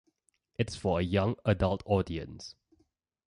It's 0.57 0.75
for 0.75 0.99
a 0.99 1.03
young 1.03 1.35
adult 1.45 1.83
audience. 1.85 2.55